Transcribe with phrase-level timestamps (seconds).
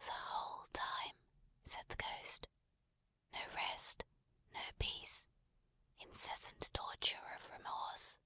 [0.00, 1.14] "The whole time,"
[1.62, 2.48] said the Ghost.
[3.32, 4.02] "No rest,
[4.52, 5.28] no peace.
[6.00, 8.18] Incessant torture of remorse."